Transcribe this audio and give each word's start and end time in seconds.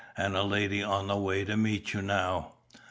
and 0.17 0.35
a 0.35 0.41
lady 0.41 0.81
on 0.81 1.05
the 1.05 1.15
way 1.15 1.45
to 1.45 1.55
meet 1.55 1.93
you 1.93 2.01
now." 2.01 2.53